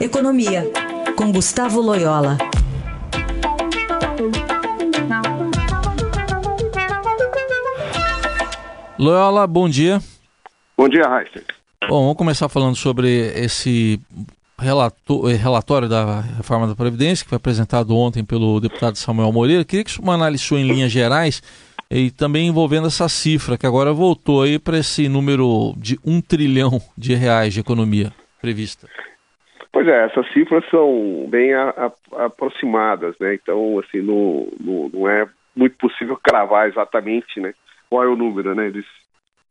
[0.00, 0.70] Economia,
[1.16, 2.36] com Gustavo Loyola.
[8.98, 10.00] Loyola, bom dia.
[10.76, 11.42] Bom dia, Raíssa.
[11.88, 13.98] Bom, vamos começar falando sobre esse
[15.38, 19.64] relatório da reforma da Previdência, que foi apresentado ontem pelo deputado Samuel Moreira.
[19.64, 21.42] Queria que uma análise sua em linhas gerais
[21.90, 26.82] e também envolvendo essa cifra, que agora voltou aí para esse número de um trilhão
[26.98, 28.88] de reais de economia prevista.
[29.76, 33.34] Pois é, essas cifras são bem a, a, aproximadas, né?
[33.34, 37.52] Então, assim, não, não, não, é muito possível cravar exatamente, né?
[37.90, 38.68] Qual é o número, né?
[38.68, 38.86] Eles,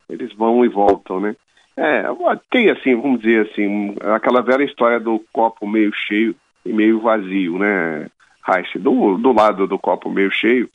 [0.09, 1.35] eles vão e voltam, né?
[1.77, 2.05] É,
[2.49, 7.59] tem assim, vamos dizer assim, aquela velha história do copo meio cheio e meio vazio,
[7.59, 8.07] né,
[8.43, 8.79] Reich?
[8.79, 10.67] Do, do lado do copo meio cheio,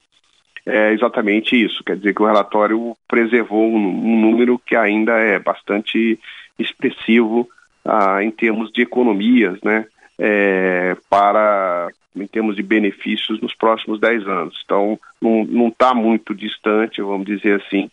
[0.65, 1.83] é exatamente isso.
[1.83, 6.21] Quer dizer que o relatório preservou um, um número que ainda é bastante
[6.57, 7.49] expressivo
[7.85, 9.87] ah, em termos de economias, né?
[10.19, 14.61] É, para em termos de benefícios nos próximos 10 anos.
[14.65, 17.91] Então, não está muito distante, vamos dizer assim,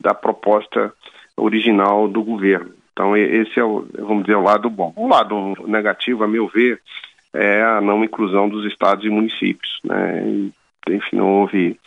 [0.00, 0.92] da proposta
[1.36, 2.72] original do governo.
[2.92, 4.92] Então, esse é o, vamos dizer, o lado bom.
[4.96, 6.80] O lado negativo, a meu ver,
[7.32, 9.80] é a não inclusão dos estados e municípios.
[9.84, 10.50] Né?
[10.88, 11.78] enfim, não houve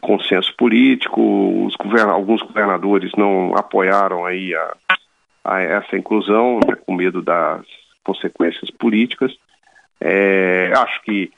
[0.00, 4.76] consenso político, govern alguns governadores não apoiaram aí a,
[5.50, 7.66] a essa inclusão, né, com medo das
[8.04, 9.36] consequências políticas.
[10.00, 11.32] É, acho que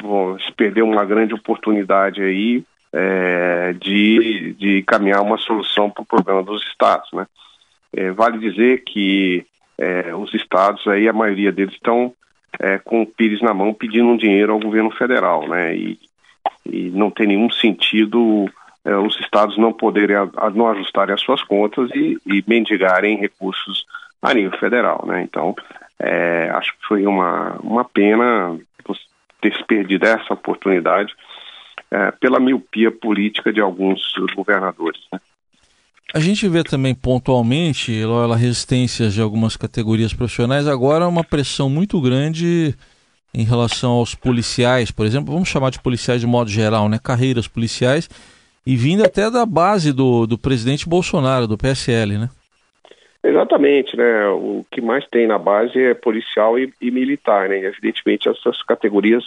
[0.00, 6.06] bom, se perdeu uma grande oportunidade aí é, de, de caminhar uma solução para o
[6.06, 7.26] problema dos estados, né?
[7.92, 9.44] É, vale dizer que
[9.76, 12.12] é, os estados aí, a maioria deles estão
[12.60, 15.74] é, com o pires na mão pedindo um dinheiro ao governo federal, né?
[15.76, 15.98] E,
[16.64, 18.48] e não tem nenhum sentido
[18.88, 23.84] é, os estados não poderem a não ajustarem as suas contas e, e mendigarem recursos
[24.22, 25.22] a nível federal, né?
[25.22, 25.54] Então,
[25.98, 28.58] é, acho que foi uma, uma pena
[29.40, 31.14] ter se perdido essa oportunidade
[31.90, 34.00] é, pela miopia política de alguns
[34.34, 35.00] governadores.
[35.12, 35.20] Né?
[36.14, 42.00] A gente vê também pontualmente, Lola, resistências de algumas categorias profissionais, agora uma pressão muito
[42.00, 42.74] grande
[43.34, 46.98] em relação aos policiais, por exemplo, vamos chamar de policiais de modo geral, né?
[46.98, 48.08] Carreiras policiais,
[48.68, 52.28] e vindo até da base do, do presidente Bolsonaro, do PSL, né?
[53.24, 54.28] Exatamente, né?
[54.28, 57.58] O que mais tem na base é policial e, e militar, né?
[57.60, 59.24] Evidentemente essas categorias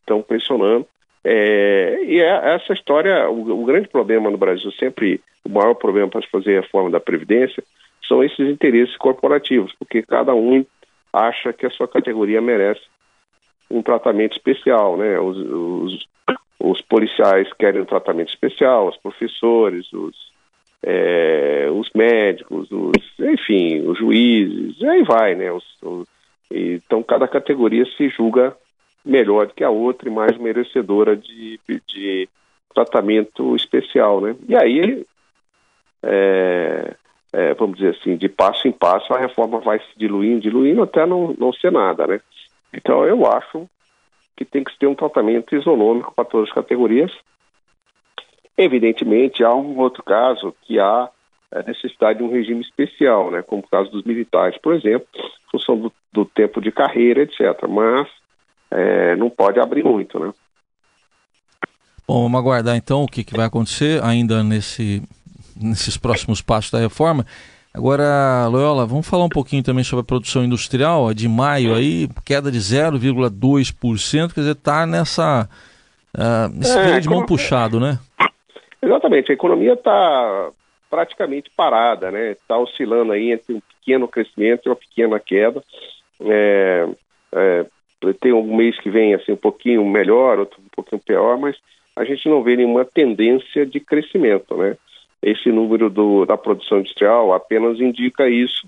[0.00, 0.86] estão é, pressionando
[1.22, 6.08] é, e é, essa história, o, o, grande problema no Brasil, sempre o maior problema
[6.08, 7.62] para se fazer a reforma da Previdência,
[8.08, 10.64] são esses interesses corporativos, porque cada um
[11.12, 12.80] acha que a sua categoria merece
[13.70, 15.18] um tratamento especial, né?
[15.18, 16.06] Os, os,
[16.70, 20.16] os policiais querem um tratamento especial, os professores, os,
[20.82, 25.52] é, os médicos, os, enfim, os juízes, e aí vai, né?
[25.52, 26.08] Os, os,
[26.50, 28.56] então cada categoria se julga
[29.04, 32.28] melhor do que a outra e mais merecedora de, de
[32.74, 34.34] tratamento especial, né?
[34.48, 35.04] E aí,
[36.02, 36.94] é,
[37.32, 41.04] é, vamos dizer assim, de passo em passo, a reforma vai se diluindo, diluindo até
[41.04, 42.20] não, não ser nada, né?
[42.72, 43.68] Então, eu acho
[44.36, 47.12] que tem que ter um tratamento isonômico para todas as categorias.
[48.56, 51.08] Evidentemente, há um outro caso que há
[51.52, 53.42] a necessidade de um regime especial, né?
[53.42, 57.66] Como o caso dos militares, por exemplo, em função do, do tempo de carreira, etc.
[57.68, 58.08] Mas
[58.70, 60.32] é, não pode abrir muito, né?
[62.06, 65.02] Bom, vamos aguardar então o que, que vai acontecer ainda nesse,
[65.56, 67.24] nesses próximos passos da reforma.
[67.76, 72.48] Agora, Loyola, vamos falar um pouquinho também sobre a produção industrial, de maio aí, queda
[72.48, 75.48] de 0,2%, quer dizer, está nessa,
[76.16, 77.98] uh, é, de mão puxado, né?
[78.80, 80.50] Exatamente, a economia está
[80.88, 82.32] praticamente parada, né?
[82.32, 85.60] Está oscilando aí entre um pequeno crescimento e uma pequena queda.
[86.20, 86.88] É,
[87.32, 87.66] é,
[88.20, 91.56] tem um mês que vem assim um pouquinho melhor, outro um pouquinho pior, mas
[91.96, 94.76] a gente não vê nenhuma tendência de crescimento, né?
[95.24, 98.66] Esse número do, da produção industrial apenas indica isso,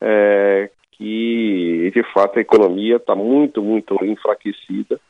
[0.00, 5.00] é, que de fato a economia está muito, muito enfraquecida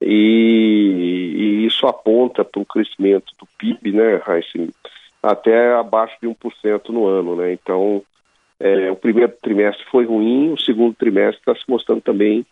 [0.00, 4.20] e, e isso aponta para o crescimento do PIB, né,
[5.22, 7.52] até abaixo de 1% no ano, né?
[7.52, 8.02] Então,
[8.60, 12.44] é, o primeiro trimestre foi ruim, o segundo trimestre está se mostrando também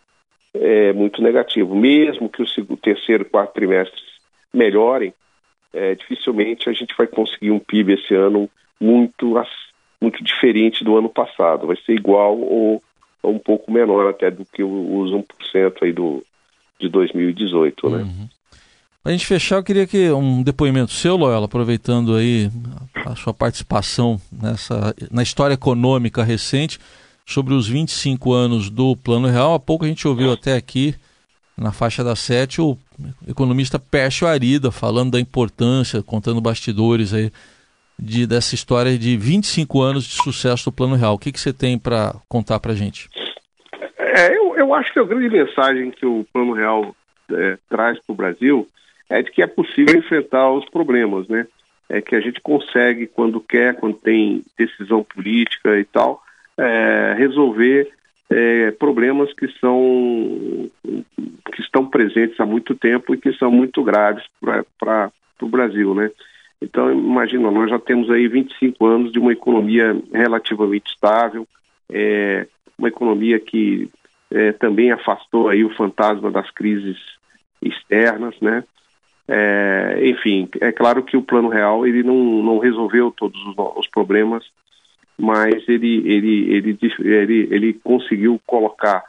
[0.53, 1.75] é muito negativo.
[1.75, 4.03] Mesmo que o, segundo, terceiro quarto trimestres
[4.53, 5.13] melhorem,
[5.73, 8.49] é, dificilmente a gente vai conseguir um PIB esse ano
[8.79, 9.33] muito,
[10.01, 11.67] muito diferente do ano passado.
[11.67, 12.81] Vai ser igual ou,
[13.21, 16.23] ou um pouco menor até do que os 1% aí do,
[16.79, 17.97] de 2018, né?
[18.03, 18.29] Uhum.
[19.01, 22.49] Para a gente fechar, eu queria que um depoimento seu, Loyola, aproveitando aí
[23.05, 26.79] a sua participação nessa, na história econômica recente,
[27.25, 29.55] sobre os 25 anos do Plano Real.
[29.55, 30.95] Há pouco a gente ouviu até aqui,
[31.57, 32.77] na faixa da sete, o
[33.27, 37.31] economista Pércio Arida falando da importância, contando bastidores aí
[37.97, 41.13] de, dessa história de 25 anos de sucesso do Plano Real.
[41.13, 43.07] O que, que você tem para contar para a gente?
[43.97, 46.95] É, eu, eu acho que a grande mensagem que o Plano Real
[47.31, 48.67] é, traz para o Brasil
[49.09, 51.47] é de que é possível enfrentar os problemas, né?
[51.89, 56.23] É que a gente consegue, quando quer, quando tem decisão política e tal,
[56.57, 57.91] é, resolver
[58.29, 60.69] é, problemas que são
[62.03, 64.23] presentes há muito tempo e que são muito graves
[64.79, 65.11] para
[65.41, 66.11] o Brasil, né?
[66.61, 71.47] Então, imagina, nós já temos aí 25 anos de uma economia relativamente estável,
[71.89, 72.47] é,
[72.77, 73.89] uma economia que
[74.31, 76.97] é, também afastou aí o fantasma das crises
[77.61, 78.63] externas, né?
[79.27, 83.87] É, enfim, é claro que o Plano Real ele não, não resolveu todos os, os
[83.87, 84.43] problemas,
[85.17, 89.03] mas ele, ele, ele, ele, ele conseguiu colocar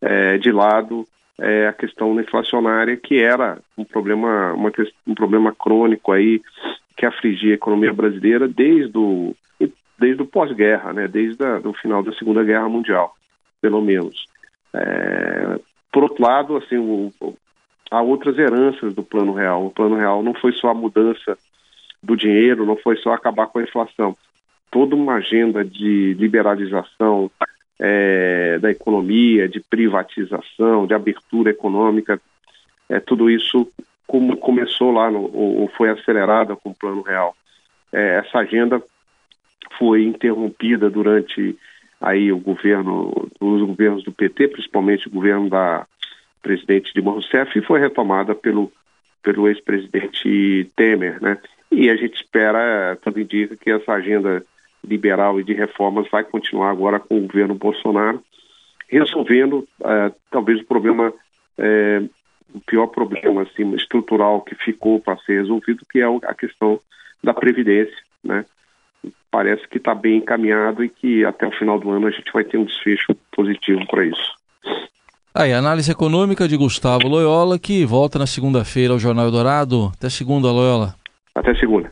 [0.00, 1.06] é, de lado
[1.40, 4.70] é, a questão inflacionária, que era um problema, uma,
[5.06, 6.40] um problema crônico aí
[6.96, 9.34] que afligia a economia brasileira desde o,
[9.98, 13.14] desde o pós-guerra, né, desde o final da Segunda Guerra Mundial,
[13.60, 14.26] pelo menos.
[14.74, 15.58] É,
[15.92, 17.12] por outro lado, assim, o,
[17.90, 19.66] há outras heranças do Plano Real.
[19.66, 21.36] O Plano Real não foi só a mudança
[22.02, 24.16] do dinheiro, não foi só acabar com a inflação.
[24.70, 27.30] Toda uma agenda de liberalização
[27.80, 32.20] é, da economia, de privatização, de abertura econômica,
[32.88, 33.66] é, tudo isso
[34.06, 37.34] como começou lá no, ou foi acelerada com o Plano Real.
[37.90, 38.82] É, essa agenda
[39.78, 41.56] foi interrompida durante
[42.00, 45.86] aí o governo, os governos do PT, principalmente o governo da
[46.42, 48.70] presidente Dilma Rousseff, e foi retomada pelo
[49.22, 51.38] pelo ex-presidente Temer, né?
[51.70, 54.42] E a gente espera, tudo indica que essa agenda
[54.84, 58.22] liberal e de reformas vai continuar agora com o governo Bolsonaro,
[58.88, 62.10] resolvendo uh, talvez o problema uh,
[62.54, 66.80] o pior problema assim, estrutural que ficou para ser resolvido, que é a questão
[67.22, 67.96] da Previdência.
[68.24, 68.44] Né?
[69.30, 72.44] Parece que está bem encaminhado e que até o final do ano a gente vai
[72.44, 74.40] ter um desfecho positivo para isso.
[75.32, 79.92] Aí, análise econômica de Gustavo Loyola, que volta na segunda-feira ao Jornal Eldorado.
[79.96, 80.96] Até segunda, Loyola.
[81.34, 81.90] Até segunda.